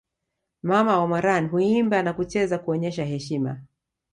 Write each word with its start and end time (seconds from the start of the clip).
Mama 0.63 0.99
wa 0.99 1.07
Moran 1.07 1.47
huimba 1.49 2.03
na 2.03 2.13
kucheza 2.13 2.57
kuonyesha 2.57 3.05
heshima 3.05 3.61